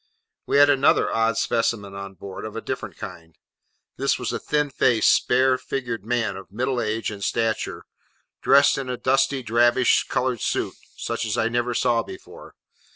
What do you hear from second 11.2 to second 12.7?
as I never saw before.